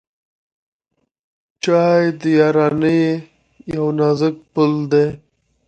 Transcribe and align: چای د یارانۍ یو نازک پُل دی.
چای 1.63 2.03
د 2.19 2.21
یارانۍ 2.39 3.01
یو 3.73 3.85
نازک 3.99 4.35
پُل 4.53 4.71
دی. 4.91 5.05